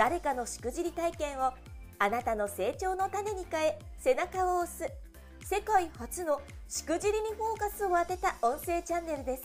[0.00, 1.52] 誰かのしくじり体験を
[1.98, 4.90] あなたの成長の種に変え背中を押す
[5.44, 9.42] 世界初のしくじりにフォーカスを当てた音声チャンネルです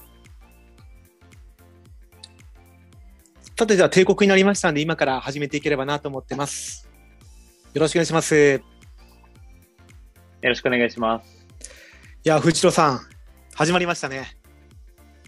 [3.60, 6.88] さて、じゃあ帝国になりましたので、今から始めていければなと思ってます。
[7.74, 8.36] よろしくお願いします。
[8.36, 8.62] よ
[10.42, 11.46] ろしくお願いします。
[12.24, 13.00] いや、藤代さん、
[13.56, 14.38] 始まりましたね。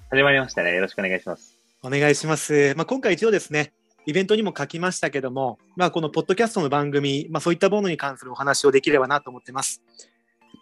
[0.09, 0.73] 始まりましたね。
[0.73, 1.59] よろしくお願いします。
[1.83, 2.73] お願いします。
[2.77, 3.73] まあ、今回一応ですね、
[4.08, 9.81] イベントにも書きましたけども、まあ、このポッドキャストの番組、まあ、そういったものに関するお話をできればなと思ってます。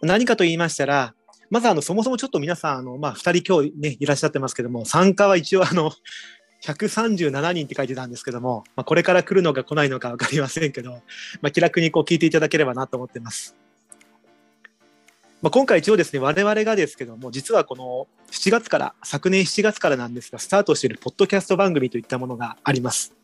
[0.02, 1.14] 何かと言いましたら、
[1.48, 5.92] まずあのそもそもちょっと皆さん、あのまあ、2人今日ね、いらっしゃってますけども、参加は一応あの、
[6.62, 10.90] 137人って書いてたんですけども、まあ、これから来るのか来ないのか分かりませんけど、
[11.40, 13.54] まあ、気楽にこう聞いていただければなと思ってます。
[15.40, 23.14] まあ、今回一応ですね、我々がですけども、実はこの7月から、昨年7月からなんですが、スタートしているポッドキャスト番組といったものがあります。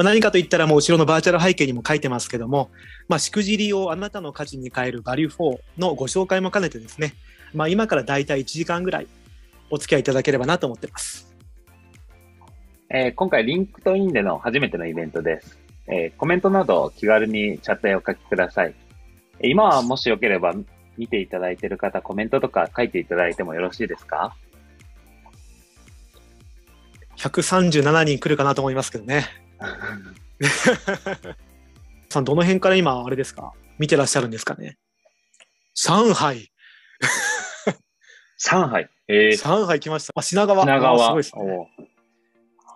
[0.00, 2.70] まあ、何かといったら、もう後ろのバーチャル背景にも書いてますけども、
[3.06, 7.12] まあ、しくじりをあなたの価値に変えるバリュー4のご紹介も兼ねてですね、
[7.52, 9.08] まあ、今からだいたい1時間ぐらい
[9.68, 11.30] お付き合いいただければなと思ってます。
[12.88, 15.58] えー、今回、リンクトインでの初めてのイベントです。
[15.86, 18.74] えー、コメントなど気軽にチャットへお書きください。
[19.42, 20.54] 今はもしよければ
[20.96, 24.34] 見ていただいている方、コメントとか書いていただいてもよろしいですか
[27.18, 29.49] ?137 人来るかなと思いますけどね。
[32.10, 33.52] さん、どの辺から今、あれですか？
[33.78, 34.78] 見てらっしゃるんですかね？
[35.74, 36.50] 上海。
[38.38, 38.88] 上海。
[39.08, 40.12] えー、上海来ました。
[40.16, 40.62] あ、品川。
[40.64, 40.98] 品川。
[40.98, 41.70] すごいですね。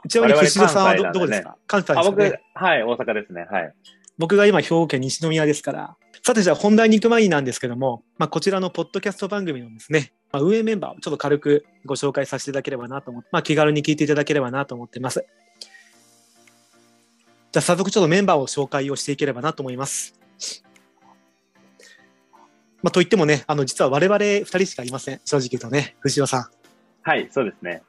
[0.09, 1.57] ちなみに藤野さんはどね、どこですか？
[1.67, 2.21] 関西ですか、ね、僕、
[2.65, 3.47] はい、大阪ですね。
[3.51, 3.75] はい。
[4.19, 5.97] 僕が今、兵庫県西宮ですから。
[6.23, 15.27] さて、じゃあ本題に行く前になんですけども、まあ、こちらのポッドキャスト番組のですね、まあ、運営メンバーをちょっと軽くご紹介させていただければなと思って、まあ、気軽に聞いていただければなと思ってます。
[17.55, 20.19] じゃあ早速ちょっとメンバーを紹介をしていければなと思います。
[22.83, 25.21] まあ、といってもね、あの、実は我々2人しかいません。
[25.25, 26.47] 正直言うとね、藤尾さん。
[27.03, 27.85] はい、そうですね。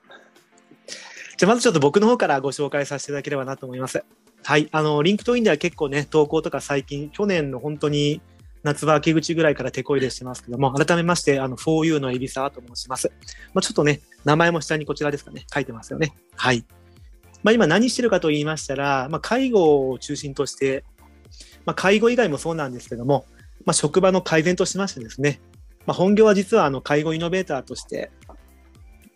[1.37, 4.05] じゃあまずちょっと僕の方からご紹介させていただければなと思います。
[4.43, 4.69] はい。
[4.71, 8.21] あの、 LinkedIn では結構ね、投稿とか最近、去年の本当に
[8.61, 13.11] 夏場秋口ぐらいからてこ入れしてますけども、改めまして、あの、4U の海老沢と申します。
[13.55, 16.15] まあ、ちょっとね、名前も下にこちらですかね、書いてますよね。
[16.35, 16.63] はい。
[17.45, 20.83] まあ、今何してるかと言いましたら、まあ、介護を中心として、
[21.63, 23.27] まあ、介護以外もそうなんですけども、
[23.65, 25.39] まあ、職場の改善としましてですね、
[25.85, 28.09] まあ、本業は実はあの介護イノベーターとして、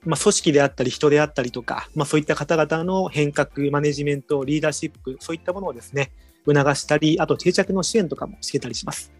[0.05, 6.11] まあ、組織であったり人であったりとか、まあ、そういった方々の変革、マネジメント、リーダーシップ、そういったものをですね、
[6.45, 9.11] 促したり、あと定着の支援とかもしてたりします。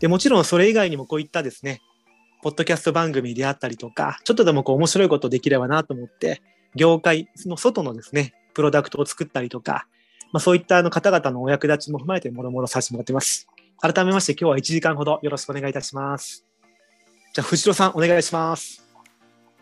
[0.00, 1.80] で、もちろんそれ以外にもこういったですね、
[2.42, 6.42] ポッドキャスト番組であったりとか、ちょっとでもこう面白いことできればなと思って、
[6.74, 9.86] 業界の外のですね、プロダクトを作ったりとか、
[10.32, 13.48] まあ、そういったあの方々のお役立ちも踏まえてもろもろさせてもらってます。
[13.80, 16.44] 改めまして今日は1時間ほどよろしくお願いいたします。
[17.32, 18.84] じゃあ、藤代さんお願いします。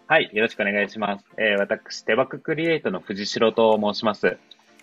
[0.09, 1.25] はい、よろしくお願いします。
[1.37, 4.39] えー、私、デバッグクリエイトの藤代と申します。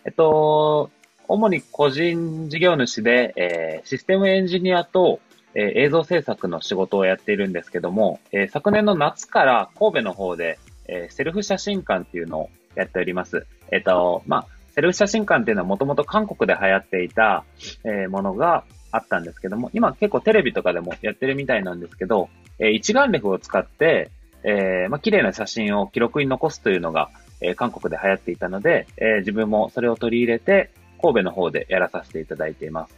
[0.05, 0.91] えっと、
[1.27, 5.19] 主に個人事業主で、えー、システムエンジニアと、
[5.55, 13.45] えー、映像制作の仕事をやっているんですけども、えー、昨年の夏から神戸の方で、えー、セルフ写真館っていうのをやっております。
[13.71, 17.43] えっと、まあ、セルフ写真館っていうのはもともと韓国で流行っていた、
[17.83, 22.29] えー、ものがあったんですけども、今結構テレビとかでもやってるみたいなんですけど、
[22.59, 24.11] えー、一眼レフを使って、
[24.43, 27.09] えー、まあ、綺麗な写真を記録に残すというのが、
[27.41, 30.71] えー、韓国で流行っていたので、えー、自分もそれを取り入れて、
[31.01, 32.95] 神戸の方でやらさせていただいています。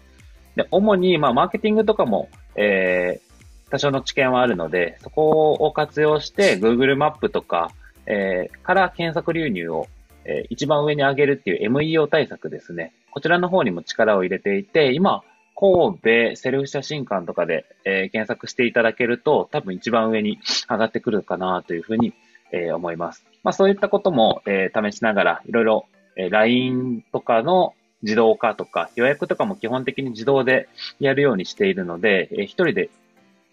[0.56, 7.72] で、主に、まあ、マーケティングとかも、えー、多少の知見はあるので、そこを活用して、Google マップとか、
[8.08, 9.88] えー、から検索流入を、
[10.26, 12.94] えー、一番上に上げるっていう MEO 対策ですね。
[13.12, 15.24] こちらの方にも力を入れていて、今、
[15.58, 22.14] 神戸セルフ写真館とかで、えー、検索していただけると、多分一番上に上がってくるかなというふうに、
[22.52, 23.26] えー、思います。
[23.42, 25.86] まあそういったことも、えー、試しながら、いろいろ、
[26.18, 27.74] えー、LINE とかの
[28.04, 30.68] 自動化とか、予約とかも基本的に自動で
[31.00, 32.90] やるようにしているので、えー、一人で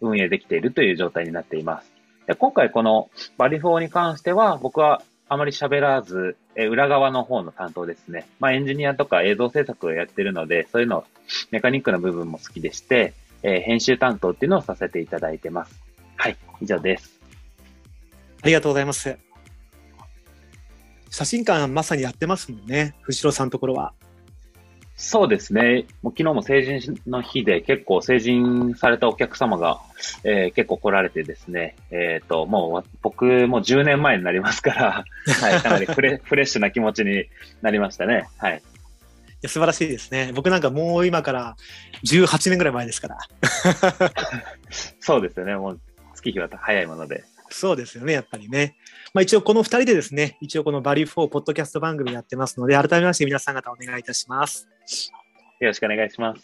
[0.01, 1.92] 運営できているという状態になっています。
[2.27, 8.27] で今回このバリフォーに関しては、僕はあまり喋らず、え裏側の方の担当ですね。
[8.39, 11.05] まあ、エンジニアとか映像制作をやってるので、そういうの、
[11.51, 15.81] メカニックな部分も好きでして、えー、編集担当っていうのをさせていただいてます。
[16.17, 17.19] はい、以上です。
[18.43, 19.17] ありがとうございます。
[21.11, 23.95] 写真館まさにやってますもんね、藤代さんのところは。
[25.05, 25.87] そうですね。
[26.01, 29.81] もう昨日も成人の日で結構成人されたお客様が、
[30.23, 35.05] えー、結構来られてですね、えっ、ー、と、もう僕も10年前になりますから、
[35.43, 37.25] はい、かなりフレフレッシュな気持ちに
[37.63, 38.29] なりましたね。
[38.39, 38.59] はい。
[38.59, 38.61] い
[39.43, 40.31] や素晴らしいですね。
[40.37, 41.57] 僕なんかもう今から
[42.05, 43.19] 18年ぐらい前ですから。
[45.01, 45.57] そうですよね。
[45.57, 45.81] もう
[46.15, 47.25] 月日は早いもので。
[47.53, 48.77] そうですよね、やっぱりね。
[49.15, 54.69] まあ一応この2人でですね、一応このバリュー4ポッドキャスト番組やってますので、改めまして皆さん方お願いいたします。
[55.61, 56.43] よろしくお願いします。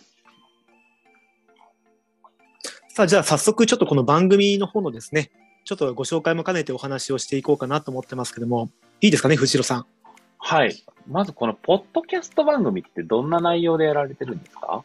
[2.91, 5.31] さあ、じゃあ早速ちょっとこの番組の方のですね、
[5.65, 8.71] ちょっとご紹介も兼ねてお話をしていこうかなと思ってますけども、
[9.01, 9.87] いいですかね、藤代さん。
[10.39, 10.85] はい。
[11.07, 14.85] まずこのポッドキャスト番組ってどんな内容でやられてるんですか？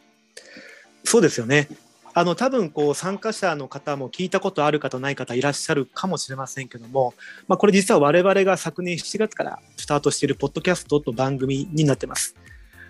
[1.04, 1.68] そうですよね。
[2.16, 7.12] あの多分こう参加者の方も聞いたことある方ない方いらっしゃるかもしれませんけども、
[7.48, 12.36] まあ、これ実は我々が昨年7月からスタートしているポッドキャストと番組になってます。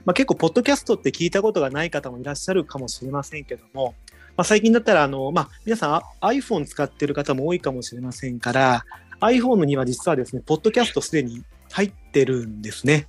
[0.04, 3.94] まあ、結構ポッドキャストって聞いたことがない方もいらっしゃるかもしれませんけども、
[4.36, 8.84] まあ、最近だったらあの、まあ、皆さん iPhone 使ってる方も多いかもしれませんから
[9.20, 11.42] iPhone には実はですねポッドキャストすでに
[11.72, 13.08] 入ってるんですね。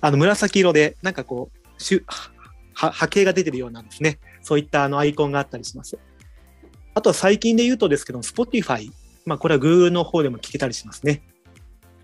[0.00, 1.72] あの紫色でなんかこう
[2.74, 4.18] 波形が出てるようなんですね。
[4.42, 5.98] そういったあのアイコンがあったりします。
[6.94, 8.90] あとは最近で言うとですけど、Spotify。
[9.24, 11.22] まあこれは Google の方でも聞けたりしますね。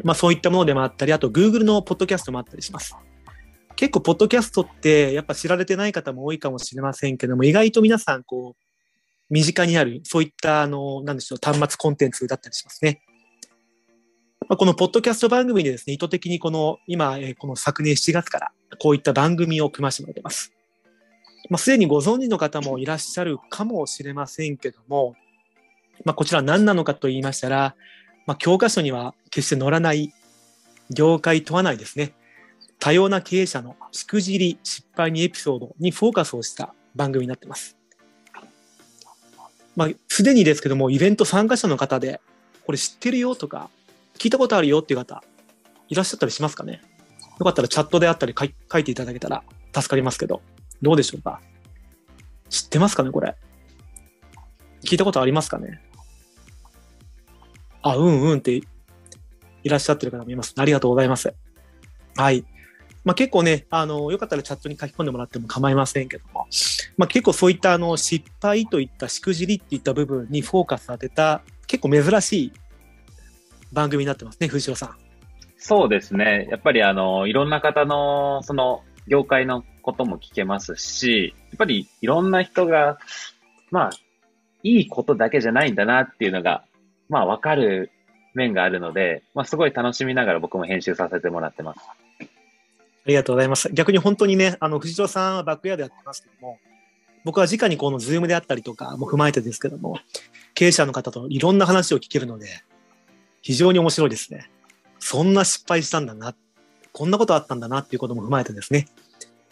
[0.02, 2.96] まあそういったものでもあったり、あと Google のポッドキャストもあったりします。
[3.76, 8.68] 結構ポッドキャストってやっぱ知られてない方も多いかもしれませんけども、意外と皆さんこう、
[9.30, 13.02] 身近にある、そういったあの、なんでしょう、端末コンテンツだったりしますね。
[14.48, 20.57] まあ、このポッドキャスト番組でですね、意図的にこの今、この昨年7月からこういった番組を組ませてもらってます。
[21.48, 25.16] まあ、すでにご存知の方もいらっしゃるかもしれませんけども、
[26.04, 27.74] まあ、こちら何なのかと言いましたら、
[28.26, 30.12] まあ、教科書には決して載らない
[30.90, 32.12] 業界問わないですね。
[32.78, 37.76] 多様な経営者のしくじり、失敗にエピソードにフォーカスをした番組になってます。
[39.74, 42.20] まあ、すでにですけども、イベント参加者の方で、
[42.66, 43.70] これ知ってるよとか、
[44.18, 45.24] 聞いたことあるよっていう方、
[45.88, 46.82] いらっしゃったりしますかね？
[47.38, 49.42] よかったらチャットであったり書いていただけたら
[49.74, 50.42] 助かりますけど。
[50.82, 51.40] どうでしょうか？
[52.48, 53.34] 知ってますかねこれ？
[54.82, 55.80] 聞いたことありますかね？
[57.82, 58.64] あ、うんうんってい
[59.64, 60.54] らっしゃってる方もいます。
[60.56, 61.34] ありがとうございます。
[62.16, 62.44] はい。
[63.04, 66.46] まあ、結構ね、あの、よかったらチャットに書き込んでもらっても構いませんけども、
[66.96, 72.52] まあ、結構そういったあの失敗といったしくじりっていった部分にフォーカス当てた結構珍しい
[73.72, 74.96] 番組になってますね、藤代さん。
[75.56, 76.48] そうですね。
[76.50, 82.98] やっぱりあの、いろんな方の、その、業界のことも聞けますし、やっぱりいろんな人が、
[83.70, 83.90] まあ、
[84.62, 86.64] いいことだけじゃないんだなっていうのが、
[87.08, 87.90] まあ、わかる
[88.34, 91.80] 面があるので、まあ、すごい楽しみながら僕も編集させてもらってます。
[91.88, 92.24] あ
[93.06, 93.72] りがとうございます。
[93.72, 96.58] 逆に本当にね、あの、藤代さんはバックヤードやってますけども、
[97.24, 99.98] 僕は直にこのズームであったりとかも踏まえてですけども、
[100.54, 102.46] 経営者の方といろんな話を聞けるので、
[103.40, 104.50] 非常に面白いですね。
[104.98, 106.34] そんな失敗したんだな、
[106.98, 108.88] こんなことあったんだなっていうことも踏まえてですね、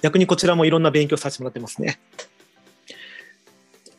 [0.03, 2.01] 逆にこちらもいろんな勉強させてもらってますね。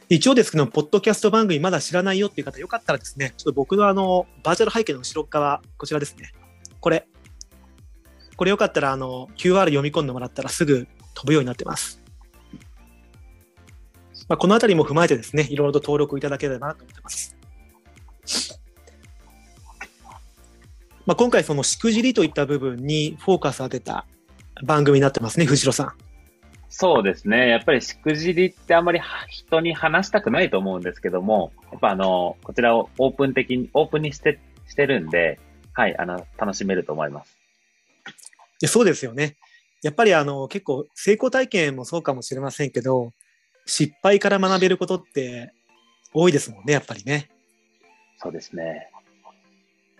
[0.10, 6.34] 一応ですけど、ポッドキャスト番組まだ知らないよっていう方、よかったらですね、ちょっと僕のあの、バーチャル背景の後ろ側、こちらですね。
[6.82, 7.08] これ。
[8.36, 12.04] これよかったら、あの、QR 読み込んでもらったらすぐ飛ぶようになってます。
[14.28, 17.38] まあ、このあたりも踏まえてですね、いろいろと登録いただければなと思ってます。
[21.08, 24.06] まあ、今回そのしくじりといった部分にフォーカス当てた
[24.64, 25.94] 番組になってますね、藤代さん。
[26.68, 27.48] そうですね。
[27.48, 29.00] やっぱりしくじりってあんまり
[29.30, 34.38] 人に話したくないと思うんですけども、やっぱあの、こちらをオープン的に、オープンにして、
[34.68, 35.40] してるんで、
[35.74, 37.38] はい、あの、楽しめると思います。
[38.66, 39.38] そうですよね。
[39.84, 43.12] やっぱりあの、結構成功体験もそうかもしれませんけど、
[43.66, 45.54] 失敗から学べることって
[46.14, 47.30] 多いですもんね、やっぱりね。
[48.18, 48.90] そうですね。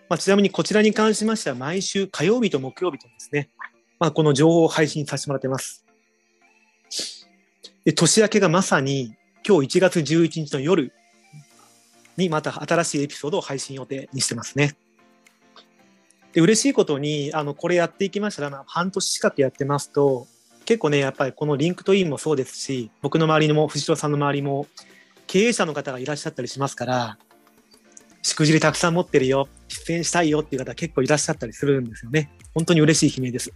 [0.08, 3.50] まあ、ちなみにこちらに関しましては毎週火曜日と木曜日とですね、
[3.98, 5.84] まあ、この情報を配信させてもらってます。
[7.84, 9.14] で年明けがまさに
[9.46, 10.92] 今日1月11日の夜
[12.16, 14.76] にまた新しいエピソードを配信予定にしてますね。
[16.32, 20.26] で嬉しいことにあのこれやっていきましたら、まあ、半年近くやってますと
[20.64, 24.66] 結構ねやっぱりこの LinkedIn もそうですし僕の周りにも藤代さんの周りも
[25.26, 27.18] 経営者の方がいらっしゃったりしますから
[28.28, 32.30] しくじりたくさん持ってるよ、出演したいよっていう方結構いらっしゃったりするんですよね。
[32.54, 33.52] 本当に嬉しい悲鳴です。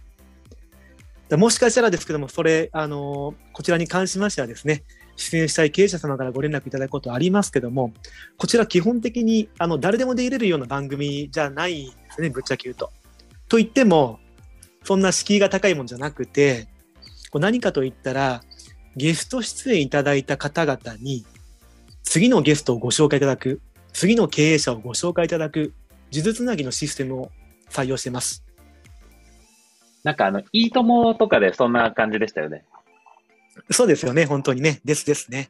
[1.31, 4.83] もしかしたらですけども、それ、あのこちらに関しましてはですね、
[5.15, 7.93] 出演したい経営者様からご連絡いただくことありますけども、
[8.37, 12.91] こちら基本的にあの誰でも出れるような番組じゃないですね、ぶっちゃけ言うと。
[13.47, 14.19] と言っても、
[14.83, 16.67] そんな敷居が高いもんじゃなくて、
[17.31, 18.43] こう何かと言ったら、
[18.95, 21.25] ゲスト出演いただいた方々に、
[22.03, 23.61] 次のゲストをご紹介いただく、
[23.93, 25.73] 次の経営者をご紹介いただく、
[26.11, 27.31] 数珠つなぎのシステムを
[27.69, 28.43] 採用しています。
[30.03, 32.65] なんかあの、いいともとかでそんな感じでしたよね。
[33.71, 34.81] そうですよね、本当にね。
[34.83, 35.49] ですですね。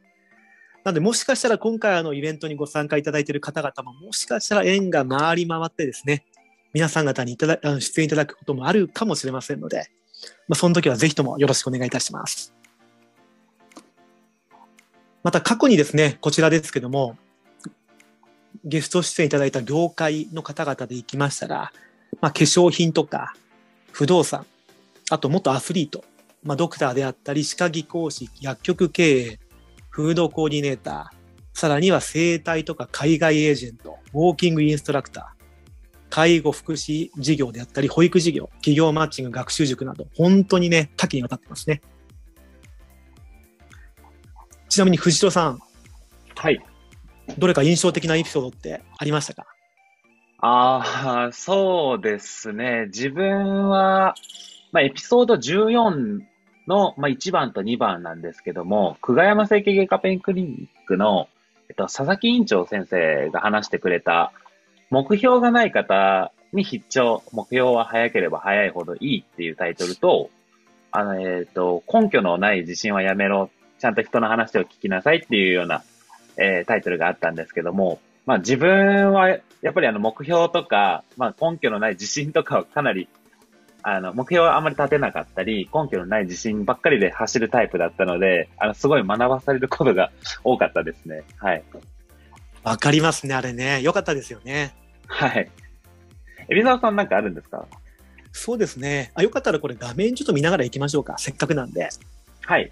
[0.83, 6.25] なので、もしかしたら今回あのイベントにご参加いただいている方々も、もしかしたら縁が回り回ってですね、
[6.73, 9.89] 皆さん方にいただ出演いただくこともあるかもしれませんので、
[10.47, 12.53] まあ、その時はぜひともよろしくお願いいたします。
[15.23, 17.17] また過去にですね、こちらですけども、
[18.65, 21.71] ゲスト出演いただいた業界の方々で行きましたら、
[22.21, 23.33] まあ、化粧品とか
[23.91, 24.45] 不動産、
[25.09, 26.03] あと元アスリート、
[26.43, 29.39] まあ、ドクターであったり、歯科技講師、薬局経営、
[29.89, 35.43] フードコーディネーター、さらには生態とか海外エージェント、ウォーキングインストラクター、
[36.09, 41.81] 介護福祉事業であったり、保育事業、企業マッチング、学習塾など、本当にね、多岐にわたってますね。
[44.69, 45.59] ちなみに藤代さん。
[46.35, 46.59] はい。
[47.37, 49.45] どれか印象的なエピソードってありましたか？
[50.45, 52.87] ああ、そうですね。
[52.87, 54.15] 自分は、
[54.73, 56.19] まあ、エピソード14
[56.67, 61.29] の、まあ、1番と2番なんですけども、久我山整形外科ペンクリニックの、
[61.69, 64.33] えっと、佐々木院長先生が話してくれた、
[64.89, 70.29] 目標がない方に必聴、目標は早ければ早いほどいいっていうタイトルと、
[70.91, 73.49] あの、えっ、と、根拠のない自信はやめろ
[73.79, 75.83] ちゃんと人の話を聞きなさいっていうような、
[76.37, 79.37] えー、タイトルがあったんですけども、まあ自分はや
[79.69, 83.07] っぱりあの目標とか、まあ根拠のない自信とかをかなり、
[83.81, 90.11] あの目標はあまり立てなかったり、根拠のない自信ばっかりで走るタイプだったので、あのすごい学ばされることが
[90.43, 91.23] 多かったですね。
[91.37, 91.63] はい。
[92.63, 93.81] わかりますね、あれね。
[93.81, 94.73] よかったですよね。
[95.07, 95.51] はい。
[96.49, 97.65] 海老沢さんなんかあるんですか？
[98.31, 99.11] そうですね。
[99.15, 101.17] あ、よかったらこれ画面ちょっと見ながら行きましょうか。
[101.17, 101.89] せっかくなんで。
[102.41, 102.71] はい。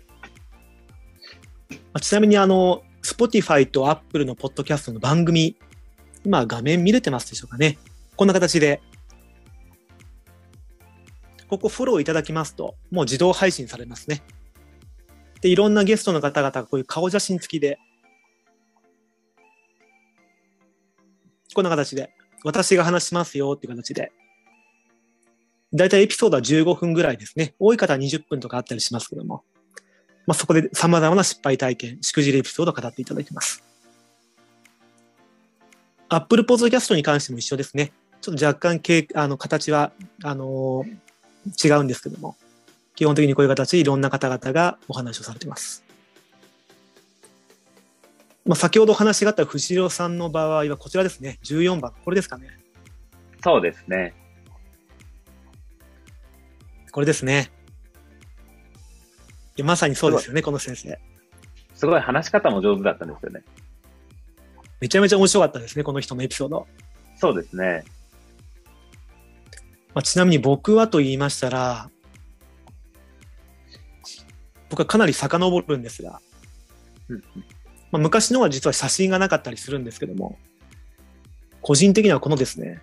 [2.00, 5.58] ちなみにあの、Spotify と Apple のポッドキャストの番組、
[6.24, 7.78] 今画面見れてますでしょうかね。
[8.16, 8.82] こんな形で、
[11.48, 14.22] ここフォローいただきますと、もう自動配信されますね。
[15.42, 17.80] で、いろんなゲストの方々がこういう顔写真付きで、
[21.54, 24.12] こんな形で、私が話しますよっていう形で、
[25.74, 27.56] だいたいエピソードは15分ぐらいですね。
[27.58, 29.44] 多い方は20分とかあったりしますけども。
[30.32, 33.62] まあ、そこで様々な失敗体験、しくじりエピソードを語っていただいています。
[36.08, 37.92] Apple Podcast に関しても一緒ですね。
[38.22, 39.92] ちょっと若干形、あの、形は、
[40.24, 42.38] あのー、違うんですけども、
[42.96, 45.84] 基本的にこういう形でいろんな方々がお話をされています。
[48.46, 51.40] まあ、先ほどお話があった藤代さんの場合はこちらですね。
[51.44, 51.92] 14番。
[52.06, 52.48] これですかね。
[53.44, 54.14] そうですね。
[56.94, 57.52] これですね。
[59.64, 61.00] まさにそうですよね、この先生。
[61.74, 63.44] すごい話し方も上手だったんですよね。
[64.80, 66.68] めちゃめちゃ面白かったですね、この人のエピソード。
[67.16, 67.84] そうですね。
[69.94, 71.90] まあ、ちなみに僕はと言いましたら、
[74.70, 76.22] 僕はかなり遡るんですが、
[77.92, 80.40] まあ、昔のは実は写真がなかったりするんですけども、
[81.62, 82.82] 個人的にはこのですね、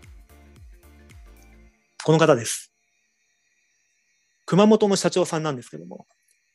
[2.04, 2.72] この方です。
[4.44, 6.06] 熊本の社長さんなんですけども、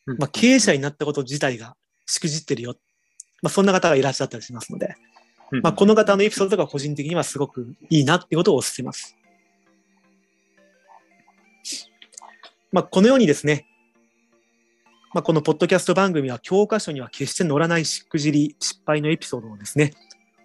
[0.05, 2.75] まあ、経営者になったこと自体がしくじってるよ。
[3.41, 4.95] まあ、そんな方がいらっしゃったりしますので、
[5.61, 9.15] まあ、この方のエピソードが個人的にはすごくいいなっていうことをお勧めます。
[12.71, 13.67] まあ、このようにですね、
[15.13, 19.93] まあ、このポッドキャスト番組は教科書には決して載らないしくじり、失敗のエピソードをですね、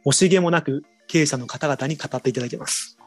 [0.05, 2.99] 惜しげもなく経営者の方々に語っていただいています。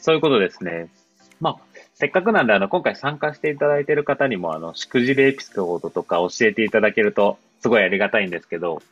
[0.00, 0.90] そういうことですね。
[1.38, 1.56] まあ、
[2.02, 8.82] せっかくなんで、あの、今回参加していただいている方にも、あの、しくじりエピソードとか教えていただけると、すごいありがたいんですけど。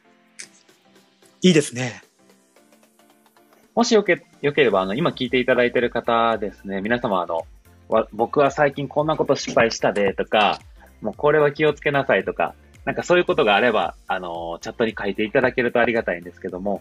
[1.43, 2.03] いいですね。
[3.75, 7.49] もしよけ、よければ、あの、今聞いていただいている方ですね、皆様、あの、
[7.89, 10.61] わ僕は最近こんなこと失敗したで、とか、
[11.03, 16.81] もうこれは気をつけなさいとか、なんかそういうことがあれば、あの、チャットに書いていただけるとありがたいんですけども。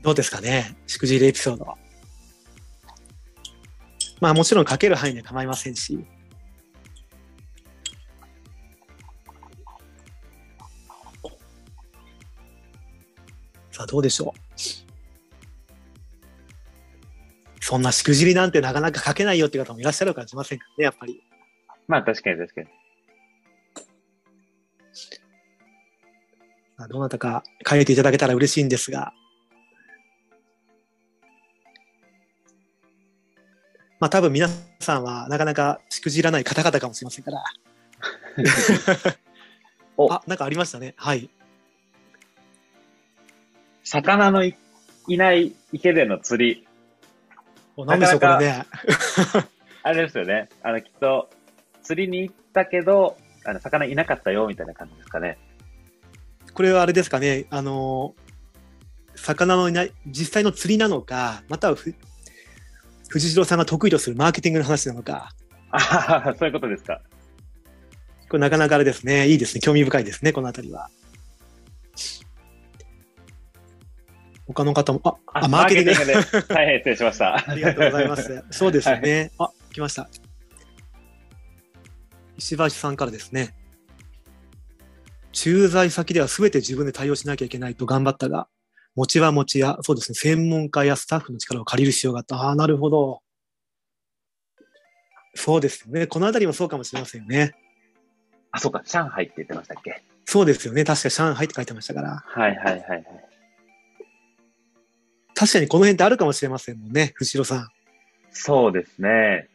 [0.00, 0.78] どうですかね？
[0.86, 1.76] しくじりエピソード。
[4.20, 6.04] まあもちろん書ける範囲で構いませんし、
[13.86, 14.40] どうでしょう。
[17.60, 21.22] そんなしくじりなんてなかなか書けないよっていう方もいらっしゃるかもしれませんからね、やっぱり。
[21.86, 22.66] まあ確かに確かに。
[26.76, 29.12] まあどなたか書いていただけたら嬉しいんですが。
[34.00, 34.48] まあ多分皆
[34.80, 37.44] さんはなかなかしくじらない方々かもしれませんから。
[39.96, 40.94] おあ、なんかありましたね。
[40.96, 41.28] はい。
[43.82, 44.54] 魚のい
[45.08, 46.66] いない池での釣り。
[47.76, 48.66] おなんでしょう、これね。
[49.82, 50.48] あれですよね。
[50.62, 51.30] あの、きっと、
[51.82, 55.38] 釣りに行ったけど、あの、魚いなかったよ、みたいな感じですかね。
[56.52, 57.46] これはあれですかね。
[57.50, 58.14] あの、
[59.14, 61.94] 魚のいない、実際の釣りなのか、またはふ
[63.08, 65.34] 藤代さんが得意とするマーケティングの話なのか。
[65.70, 67.00] あははそういうことですか。
[68.28, 69.28] これなかなかあれですね。
[69.28, 69.60] いいですね。
[69.60, 70.32] 興味深いですね。
[70.32, 70.90] このあたりは。
[74.46, 76.06] 他の方も、あ、あマーケティング。
[76.06, 76.14] で。
[76.54, 77.50] 大変失礼しました。
[77.50, 78.44] ありがとうございます。
[78.50, 79.30] そうですよね。
[79.38, 80.08] あ、来ました。
[82.38, 83.54] 石橋さんからですね。
[85.32, 88.48] 駐在先では全て自分で対応しなきゃいけないと頑張ったが、
[88.98, 92.34] 持ちは持ちや、そうですね、専門家やスタッフの力を借りる必要があった。
[92.34, 93.22] ああ、なるほど。
[95.36, 96.08] そうですよね。
[96.08, 97.54] このあたりもそうかもしれませんよね。
[98.50, 100.02] あ、そうか、上海って言ってましたっけ？
[100.24, 100.82] そうですよね。
[100.82, 102.24] 確か上海って書いてましたから。
[102.26, 103.04] はいはいはいはい。
[105.32, 107.68] 確かにこの辺ってあるかもしれませんもんね、藤代さん。
[108.32, 109.48] そうですね。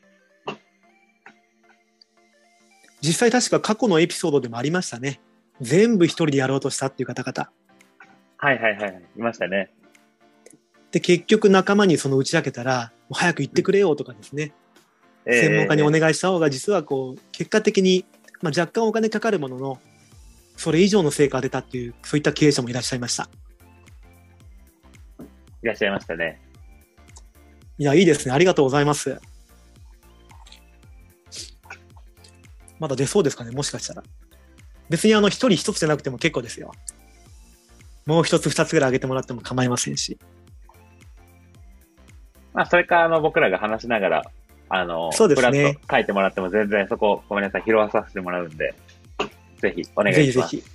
[3.01, 5.19] 実際確か過去のエピソードでもありましたね。
[5.59, 7.49] 全部一人でやろうとしたっていう方々。
[8.43, 9.03] はいはいはい。
[9.15, 9.69] いましたね。
[10.91, 14.51] で、結局仲間にその打ち明けたら、もう早く行ってくれよとかですね、
[15.25, 18.03] ええ専門家にお願いした方が実はこう、結果的に、
[18.41, 19.79] まあ、若干お金かかるものの、
[20.57, 23.29] それ以上の成果が出たっていう、そういった経営者もいらっしゃいました。
[25.63, 26.41] いらっしゃいましたね。
[27.77, 28.33] いや、いいですね。
[28.33, 29.21] ありがとうございます。
[32.77, 34.03] まだ出そうですかね、もしかしたら。
[34.89, 36.73] 別にあの、一人一つじゃなくても結構ですよ。
[38.05, 40.17] もう一つ二つぐらい上げてもらっても構いませんし。
[42.53, 44.23] まあ、それか、あの、僕らが話しながら、
[44.69, 48.73] あの、そうですね書いてもらっても全然そこ、ごめんなさい、拾わさせてもらうんで、
[49.59, 50.55] ぜひお願いします。
[50.55, 50.73] ぜひぜひ。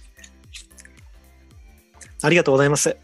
[2.23, 2.97] ありがとうございます。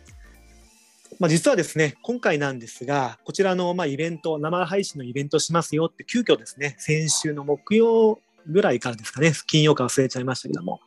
[1.20, 10.80] まあ、実はですね、今回なんですが、こちらのまあイベント、生配信のイベントしますよって、急遽ですね、先週の木曜ぐらいからですかね、金曜か忘れちゃいましたけども、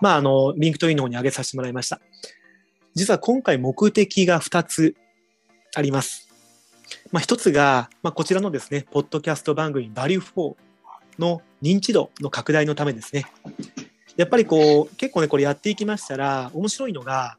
[0.00, 2.00] まあ、あの、 LinkedIn の方に上げさせてもらいました。
[2.98, 4.96] 実は今回目的が2つ
[5.74, 6.28] あります。
[7.12, 10.56] まあ、1つが、まあ、こちらのですね、ポッドキャスト番組 Value 4
[11.20, 13.26] の認知度の拡大のためですね。
[14.16, 17.36] やっぱりこう、結構ね、これやっていきましたら、面白いのが、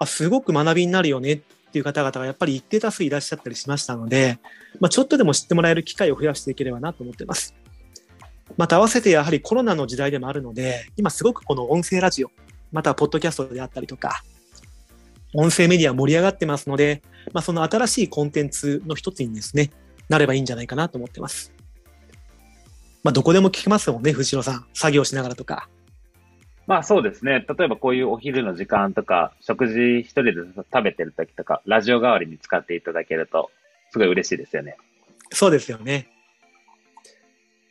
[0.00, 1.36] あ、すごく学びになるよねっ
[1.70, 4.40] ていう方々がやっぱり一定多数いらっしゃったりしましたので、
[4.80, 7.54] まあ、ちょっとでも知ってもらえる機会を増やしていければなと思ってます。
[8.56, 12.32] また合わせてやはりコロナの時代でもあるので、今すごくこの音声ラジオ、
[12.72, 14.24] またはポッドキャストであったりとか、
[15.38, 17.02] 音声メディア盛り上がってますので、
[17.34, 19.70] まあ、その新しいコンテンツの一つにですね、
[20.08, 21.52] なればいいんじゃないかなと思ってます。
[23.04, 24.66] まあ、どこでも聞けますもんね、藤代さん。
[24.72, 25.68] 作業しながらとか。
[26.66, 27.44] まあそうですね。
[27.56, 33.50] 例えばこういうお昼の時間とか、食事一人で食べてる時とか、ラジオ代わりに使っていただけると、
[33.92, 34.76] すごい嬉しいですよね。
[35.30, 36.08] そうですよね。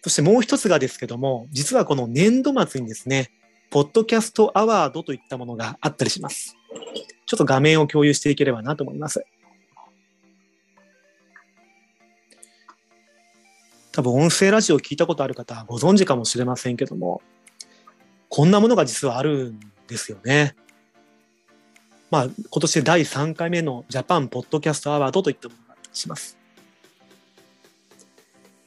[0.01, 3.31] そしてもう一つがですけども、実はこの年度末にですね、
[3.69, 6.55] ポッドキャストアワードといったものがあったりします。
[7.25, 9.25] ちょっと画面を共有していければなと思います。
[13.91, 17.21] 多分音声ラジオを聞いたことある方はご存知かもしれませんけども、
[18.27, 20.55] こんなものが実はあるんですよね。
[22.11, 26.37] まあ、今年で第3回目のジャパンポッドキャストアワードといったものがします。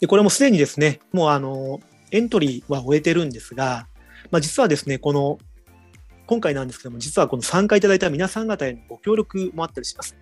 [0.01, 3.87] で、これもすでにですね、もうあの、エントリーは終えてるんですが、
[4.31, 5.39] まあ実はですね、この、
[6.29, 10.15] 今回なんですけども、実はこの参加いただいた皆さん方へのご協力もあったりします。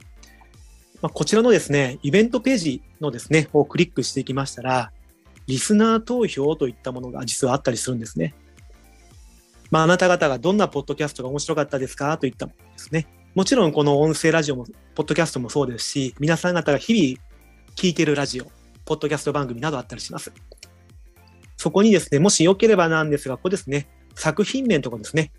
[1.03, 4.92] まあ、こちらのですね、イベントページのですね、をクリックしていきましたら、
[5.49, 8.37] リスナー投票といったものが実はあったりするんですね。
[9.73, 13.09] まあ、あなた方がどんなポッドキャストが面白かったですかといったものですね。
[13.35, 17.21] もちろんこの音声ラジオも、ポッドキャストもそうですし、皆さん方が日々
[17.75, 18.47] 聞いてるラジオ、
[18.85, 20.33] ポッドキャスト番組などあったりします。
[21.57, 25.33] そこにですね、もしよければなんですが、ここですね、作品名のところですね。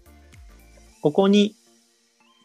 [1.01, 1.55] ここに、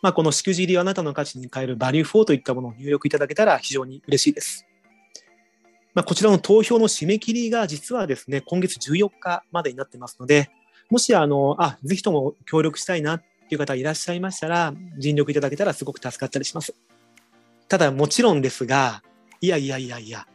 [0.03, 4.67] まあ、このしくじりをあなたの価値に変えるバリュー4といったものを入力いただけたら非常に嬉しいです。
[5.95, 10.51] まあ、こちらの投票の締め切りが実はですね、今月14日までになってますので、
[10.91, 16.75] もしあの、あ、ぜひとも協力したいなっていう方いらっしゃいましたら、尽力いただけたらすごく助かったりします。
[17.69, 19.03] ただもちろんですが、
[19.41, 20.27] いやいやいやいや、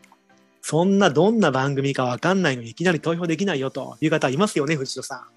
[0.61, 5.36] そんなどんな番組かわかんないのにいきなり投票できないよという方いますよね、藤代さん。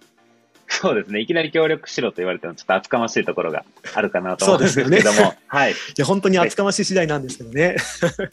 [0.70, 1.20] そうですね。
[1.20, 4.96] いきなり協力しろと言われても、ちょっと厚かましいところがあるかなと思うんですけども。
[4.96, 5.72] ね、はい。
[5.72, 7.76] いや、本当に厚かましい次第なんですけどね。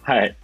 [0.04, 0.38] はい。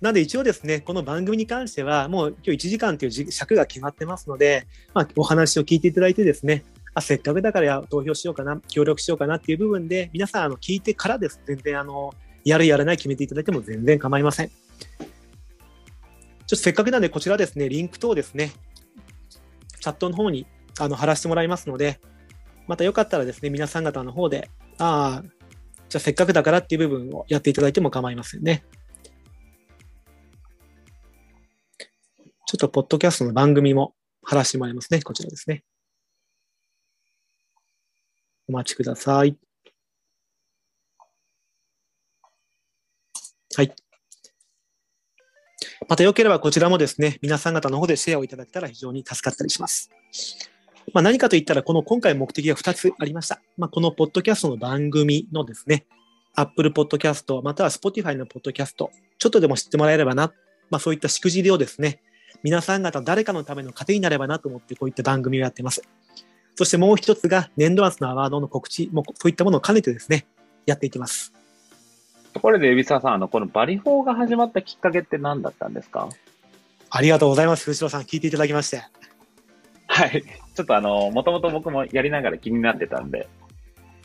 [0.00, 11.40] なので一応ですね、この番組に関しては、もう今日1時間という尺が決まってますので、まあ、お話を聞いていただいてですね、あ、せっかくだから投票しようかな、協力しようかなっていう部分で、皆さん、あの、聞いてからです。
[11.46, 12.12] 全然、あの、
[12.44, 14.48] やるやらない決めていただいても全然構いません。
[14.48, 14.54] ちょ
[16.44, 18.52] っとせっかくなんで、こちらですね、リンク等ですね、
[19.80, 20.46] チャットの方に
[20.78, 22.00] あの貼らせてもらいますので、
[22.66, 25.44] またよかったらですね、皆さん方の方で、ああ、
[25.88, 28.64] じゃあせっかくだからっていう部分をやっていただいても構いませんね。
[32.46, 35.02] ちょっとポッドキャストの番組も貼らせてもらいますね。
[35.02, 35.64] こちらですね。
[38.48, 39.36] お待ちください。
[43.56, 43.74] はい。
[45.88, 49.90] またよければこちらもですね、皆さん方の方でシェアをいただけたら非常に助かったりします。
[50.92, 53.40] まあ、何かといったら、この今回目的が2つありました。
[53.56, 55.86] まあ、このポッドキャストの番組のですね、
[56.34, 60.32] Apple Podcast、または Spotify のポッドキャスト、ちょっとでも知ってもらえればな、
[60.70, 62.00] まあ、そういったしくじりをですね、
[62.42, 65.82] 皆さん方誰かのための糧になればなと思ってこういった番組をやってます。
[66.56, 70.26] そしてもう一つが年度末のアワードの告知、もそういったものを兼ねてですね、
[70.66, 71.32] やっていきます。
[72.32, 76.08] ところで、海沢さん、あの、このバリフォーが始まったきっかけって何だったんですか？
[76.90, 77.64] ありがとうございます。
[77.64, 78.82] 藤代さん、聞いていただきまして。
[79.94, 80.24] はい。
[80.56, 83.28] ちょっとあの、もともと僕もやりながら気になってたんで。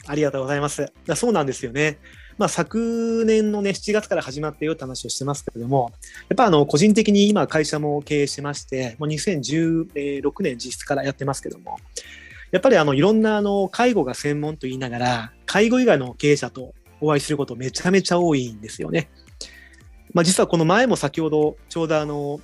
[0.06, 0.94] ありがとうございます。
[1.16, 1.98] そうなんですよね。
[2.38, 5.92] まあ、昨年のね、7月から始まってよって話をしてますけれども、
[6.30, 11.78] やっぱあの、個人的に今会社も経営してまして、もう2016年実質からやってますけども、
[12.52, 19.10] やっぱりあの、いろんなあの、介護が専門と言いながら、介護以外の経営者とお会いすることめちゃめちゃ多いんですよね。
[20.14, 22.40] まあ、実はこの前も先ほど、ちょうどあの、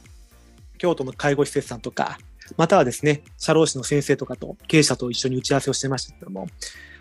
[0.80, 2.18] 京都の介護施設さんとか、
[2.58, 6.48] またはですね、社労士の先生とかと経営者と一緒に打ち合わせをしてましたけども、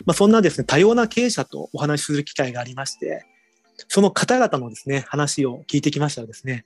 [0.06, 3.26] まあ、そんなですね、多様な経営者とお話しする機会がありまして、
[3.88, 6.64] その方々のですね、話を聞いてきましたらですね、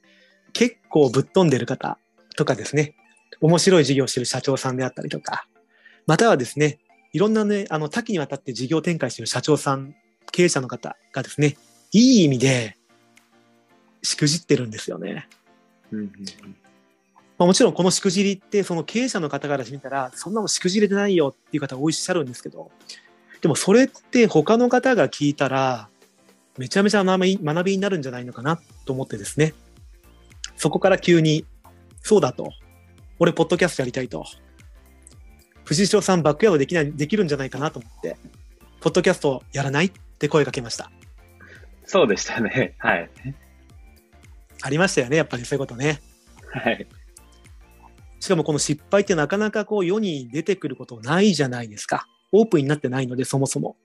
[0.52, 1.98] 結構ぶっ飛んでる方
[2.36, 2.94] とかですね、
[3.40, 5.46] 面白い事業をしている社長さんであったりとか、
[6.06, 6.78] またはですね、
[7.12, 9.94] いろんなね、あの、多岐にわたって事業展開している社長さん、
[10.30, 11.56] 経営者の方がですね、
[11.92, 12.76] いい意味で、
[14.02, 15.28] しくじってるんですよね。
[15.90, 16.67] うんうんうん
[17.38, 22.70] まあ、もちろんこのしくじりってその経営者の方から見たらそんなのしくじれてないよっていう方おっしゃるんですけど。
[23.40, 25.88] でもそれって他の方が聞いたら
[26.56, 29.54] めちゃめちゃ学び学びになるんじゃないのかなと思ってですね。
[30.56, 31.46] そこから急に
[32.02, 32.50] そうだと。
[33.20, 34.24] 俺ポッドキャストやりたいと。
[35.64, 38.16] 藤代さんバックヤードできないできるんじゃないかなと思って
[38.80, 40.90] ポッドキャストやらないって声かけました。
[41.86, 42.74] そうでしたね。
[42.78, 43.08] はい。
[44.60, 46.00] ありましたよねやっぱりそういうことね。
[46.50, 46.88] はい
[48.20, 52.06] しかもこの失敗ってなかなかこう世に出てくることないじゃないですか。
[52.32, 53.76] オープンになってないので、そもそも。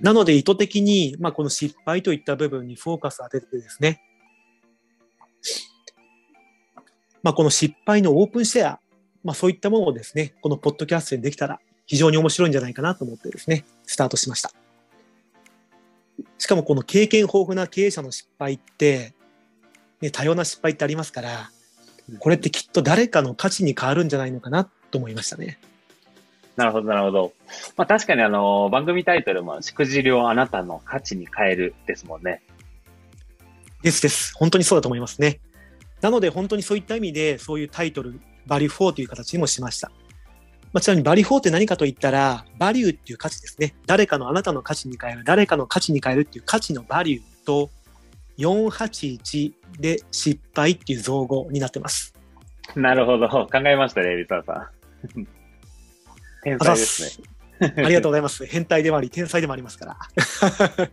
[0.00, 4.00] なので意図的に、まあ、この失敗といった部分にフォーカスを当ててですね、
[7.22, 8.80] まあ、この失敗のオープンシェア、
[9.22, 14.50] まあ、そういったものをですね、このポッドキャストにできたら非常に面白いんじゃないかなと思ってですね、スタートしました。
[16.38, 19.14] しかもこの経験豊富な経営者の失敗って、
[20.00, 21.50] ね、多様な失敗ってありますから、
[22.18, 25.58] これってきっと誰かの価値に変わるんじゃないのかなと思いましたね。
[26.56, 27.32] なるほど、なるほど。
[27.76, 32.42] まあ確かにあの、番組タイトルも、しくじりをあなたの価値に変えるですもんね。
[33.82, 34.32] ですです。
[34.36, 35.40] 本当にそうだと思いますね。
[36.00, 39.90] なので本当にそういった意味で、そういうタイトル、バリュー4という形にもしました。
[40.72, 43.74] まあ、ちなみにバリュー4って何かと言ったら、バリューっていう価値ですね。
[43.86, 47.70] 誰かのあなたの価値に変える、誰かの価値に変えるっていう価値のバリューと、
[48.38, 52.14] 481で失敗っていう造語になってます。
[52.74, 53.28] なるほど。
[53.28, 54.70] 考えましたね、リサさ
[55.14, 55.26] ん。
[56.42, 57.26] 天才ですね。
[57.60, 58.44] ありがとうございます。
[58.46, 59.96] 変態でもあり、天才でもありますから。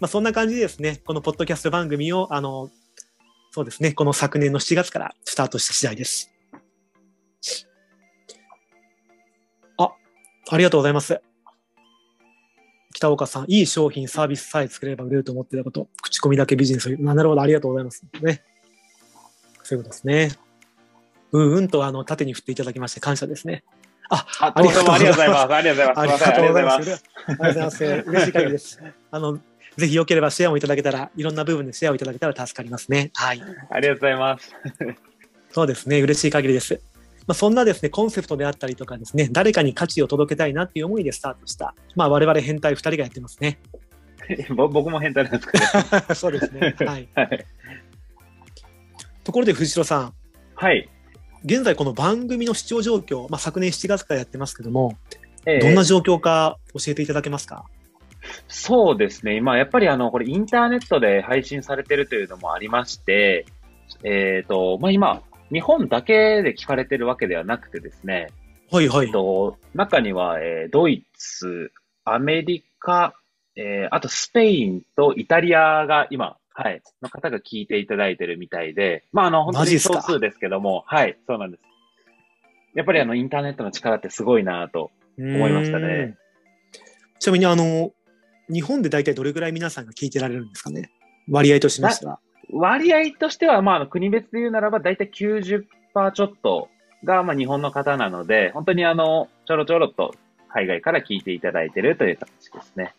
[0.00, 2.70] まあそんな感じでですね、このポッドキャスト番組を、あの、
[3.50, 6.32] そうですね、この昨年の7月からスタートした次第です。
[9.76, 9.92] あ、
[10.50, 11.20] ありがとうございます。
[12.94, 18.04] 北岡さん、いい商品、サービスさえ作れば売れると思ってたこと、口コミだけビジネスなるほど、ありがとうございます。
[18.22, 18.42] ね。
[19.62, 20.32] そういうことですね。
[21.32, 23.62] うんうんと、あの、縦に振っていただきまして感謝ですね。
[24.10, 24.26] あ、
[24.56, 25.52] ありがとうございます。
[25.52, 26.24] ありがとうございます。
[26.26, 26.76] ありがとうございます。
[26.80, 27.84] ありがとうございます。
[27.84, 28.82] 嬉しい限りです。
[29.10, 29.38] あの、
[29.76, 33.12] ぜひよければシェアをいただけたら、いろんな部分でシェアをいただけたら助かりますね。
[33.14, 33.42] はい。
[33.70, 34.52] ありがとうございます。
[35.52, 36.00] そうですね。
[36.00, 36.80] 嬉しい限りです。
[37.30, 43.60] まあ、そんなですね、コンセプトであったりとかですね、誰かに価値を届けたいなっていう思いでスタートした、まあ、我々変態2人がやってますね。
[44.50, 46.04] 僕も変態なんですかね。
[46.16, 46.74] そうですね。
[46.80, 47.08] はい。
[47.14, 47.46] はい、
[49.22, 50.14] ところで藤代さん。
[50.56, 50.88] はい。
[51.44, 54.98] 現在この番組の視聴状況、まあ、昨年7月からやってますけども、
[55.46, 57.64] えー、どんな状況か教えていただけますか？
[58.48, 59.36] そうですね。
[59.36, 63.46] 今、やっぱりあの、これインターネットで配信されてるというのもありまして、
[64.02, 68.28] えっ、ー、と、まあ、今、日本だけで聞かれてるわけではなくてですね、
[68.70, 69.06] はいはい。
[69.06, 71.72] えっと、中には、えー、ドイツ、
[72.04, 73.14] アメリカ、
[73.56, 81.62] えー、あとスペインとイタリアが今、はい、の方が聞いていただいてるみたいで、まあ、あの、本当に少数ですけども、はい、そうなんです。
[82.74, 86.16] やっぱりあの、インターネットの力ってすごいなと思いましたね。
[87.18, 87.92] ちなみにあの、
[88.48, 90.90] 日本で大体どれぐらい皆さんが聞いてられるんですかね？
[91.28, 92.20] 割合としましては。
[92.52, 95.64] 割合としては、まあ、国別で言うならば、大体90%
[96.12, 96.68] ちょっと
[97.04, 100.14] が、まあ、日本の方なので、本当にあの、ちょろちょろと
[100.48, 102.94] 海外から聞いていただいているという形ですね。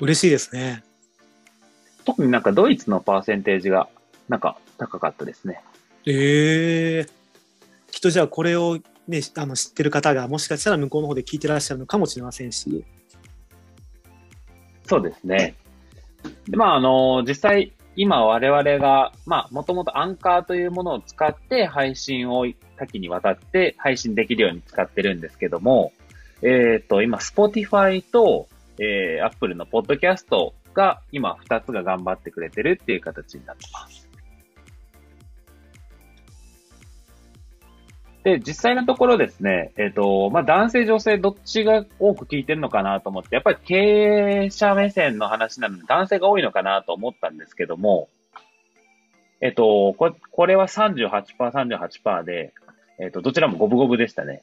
[0.00, 0.82] 嬉しいですね。
[2.04, 3.88] 特になんかドイツのパーセンテージが、
[4.28, 5.60] なんか高かったですね。
[6.06, 7.08] ええー、
[7.90, 12.84] きっとじゃあこれをね、あの知ってる方がもしかしたら向こうの方で聞いてらっしゃるのかもしれませんし。
[14.86, 15.54] そうですね。
[16.48, 25.92] で、まあ、あの、実際、今我々が、まあ、もともとアンカーというものを使って配信を多岐にわたって配信できるように使ってるんですけども、
[26.42, 28.46] えっ、ー、と、今、 Spotify と、
[28.78, 34.07] えー、Apple のポッドキャストが今2つが頑張ってくれてるっていう形になってます。
[38.24, 43.74] で、実際のところですね、えっ、ー、と、まあ、男性女性どっちが多く聞いてるのかなと思って、やっぱり経
[44.44, 48.08] 営者目線の話なので男性が多いのかなと思ったんですけども、
[49.40, 52.52] えっ、ー、と、これこれは38%、38%で、
[52.98, 54.42] えっ、ー、と、どちらも五分五分でしたね。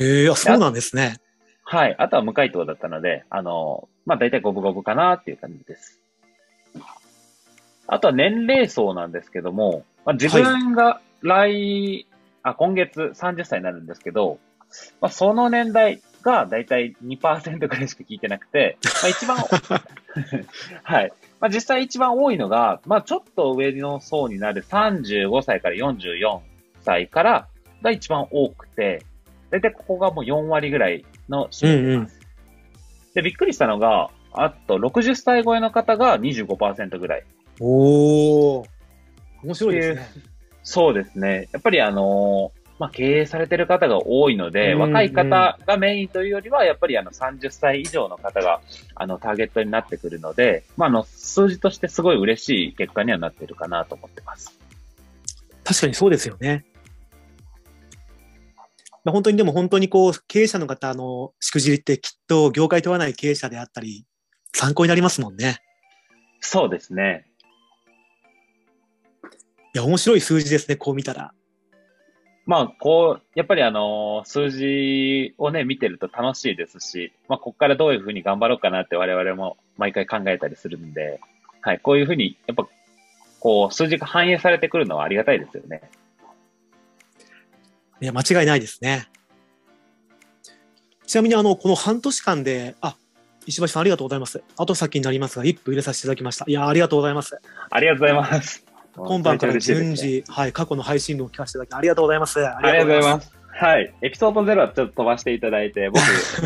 [0.00, 1.18] ええー、そうなんですね。
[1.62, 1.94] はい。
[1.98, 6.00] あとは無回答だったので、あの、まあ、大体五分五分かなっていう感じです。
[7.86, 12.06] あとは年齢層なんですけども、まあ、自分が来、
[12.42, 14.38] あ、今月30歳になるんですけど、
[15.00, 19.36] まあ、その年代がだいたい2%くらいしか聞いてなくて、まあ、一番、
[20.82, 21.12] はい。
[21.40, 26.40] まあ、実際一番多いのが、まあ、ちょっと上の層になる35歳から44
[26.80, 27.48] 歳から
[27.82, 29.04] が一番多くて、
[29.50, 32.20] だいたいここがもう4割ぐらいの占めてます。
[32.20, 32.22] うん
[33.08, 37.24] うん、で、びっくりしたのが、あと60歳超えの方が25%ぐらい。
[37.60, 38.66] おー。
[39.42, 40.31] 面白いですね。
[40.62, 41.48] そうですね。
[41.52, 48.60] やっぱりあのー、まあ、経営されてる方が多いので、若い方がメインというよりは、やっぱりあの30歳以上の方が
[48.94, 54.58] あのターゲットになってくるので、まあ、あの数字としてすごい嬉しい結果にはなってるかなと思ってます。
[55.64, 56.64] 確かにそうですよね。
[59.04, 64.06] 本当にでも本当にこう経営者の方のしくじりってきっと業界問わない経営者であったり
[64.54, 65.60] 参考になりますもんね。
[66.40, 67.26] そうですね。
[69.74, 71.32] いや、面白い数字ですね、こう見たら。
[72.44, 81.20] まあ、こう、やっぱりあの、数字をね、見てると楽しいですし、まあ、ここからどういうふうに頑張ろうかなって我々も毎回考えたりするんで、
[81.60, 82.66] はい、こういうふうに、やっぱ、
[83.38, 85.82] こう、数字が反映されてくるのはありがたいですよね。
[88.00, 89.08] いや、間違いないですね。
[91.06, 92.96] ちなみに、あの、この半年間で、あ、
[93.46, 94.42] 石橋さんありがとうございます。
[94.56, 96.44] 後先になりますが、一歩入れさせていただきました。
[96.48, 97.38] いや、ありがとうございます。
[97.70, 98.71] ありがとうございます。
[98.96, 102.46] 今晩から順次、はい、過去の配信分を聞かせていただきありがとうございます。
[102.46, 103.32] ありがとうございます。
[103.54, 103.94] はい。
[104.02, 106.02] エピソード0はちょっと飛ばしていただいて、僕、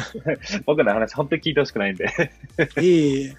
[0.67, 2.05] 僕の話本当に聞いてほしくないんで
[2.81, 3.35] いえい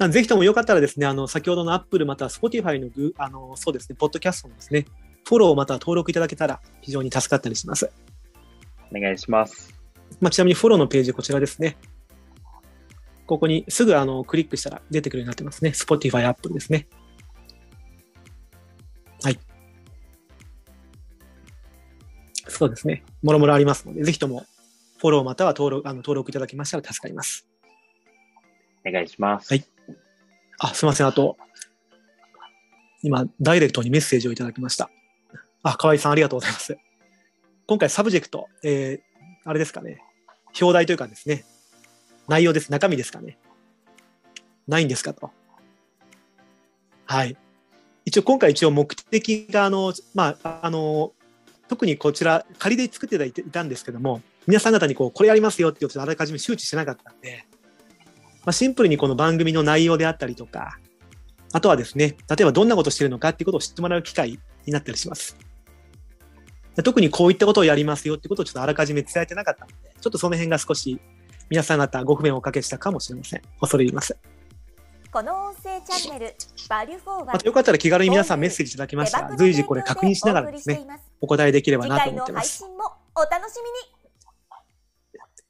[0.00, 0.08] え。
[0.08, 4.86] ぜひともよかったらですね、あの、先ほどのアップルまたは Spotify のグ、あの、そうですね、ポッドキャストのですね、
[5.26, 7.90] フォローまたは登録いただけたら非常に助かったりします。
[8.94, 9.74] お願いします。
[10.20, 11.76] まあ、ちなみにフォローのページこちらですね。
[13.26, 15.70] ここにすぐあのクリックしたら出てくるようになってますね。
[15.70, 16.88] Spotify、Apple ですね。
[22.60, 23.04] そうですね。
[23.22, 24.44] もろもろありますので、ぜひとも
[24.98, 27.46] フォローまたは登録あの登録いただきましたら助かります。
[28.86, 29.50] お願いします。
[29.50, 29.64] はい。
[30.58, 31.06] あ、すみません。
[31.06, 31.38] あと、
[33.02, 34.90] 今、ダイレクトにメッセージをいただきました。
[35.62, 36.76] あ、河合さんありがとうございます。
[37.66, 40.02] 今回サブジェクト、えー、あれですかね。
[40.60, 41.46] 表題というかですね。
[42.28, 42.70] 内容です。
[42.70, 43.38] 中身ですかね。
[44.68, 45.30] ないんですかと。
[47.06, 47.38] はい。
[48.04, 51.14] 一応今回一応目的があの、まあ、あの
[51.70, 57.46] 特にこちら仮で作っていたんですけども皆さん方にこうこれやりますよっていうあらかじめ周知してなかったんで、
[58.44, 60.80] まあ、シンプルにこの番組の内容であったりとか
[61.52, 65.36] あとはですね例えばどんなことしてるのかっていうことを知ってもらう機会になったりします
[66.82, 71.00] 特にこういったことをやりますよってことをちょっとあらかじめ伝えてなかったので、ちょっとその辺が少し
[71.48, 73.42] 皆さん方ご不便をおかけしたかもしれません。
[73.60, 74.16] 恐れ入ります。
[75.12, 76.34] この音声チャンネル
[76.68, 79.22] バリュフォーはよかったら気軽に皆さんメッセージいただきました。
[79.22, 80.86] ら、随時これ確認しながらですね、
[81.20, 82.62] お答えできればなと次回の思ってます。
[82.62, 82.84] 配信も
[83.16, 84.00] お楽しみに。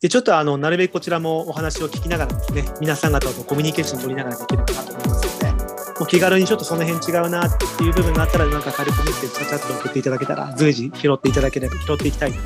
[0.00, 5.64] で、ちょっとあの、なるべくこちらもお話を聞きながらですね、皆さん方とコミュニケーション取りながらできればなと思いますので、
[6.00, 12.38] お気軽にちょっとその辺違うなっていう部分があったら、なんか軽くメッセージちゃちゃっと送っていただけたら、随時拾っていただければ、拾っていきたいと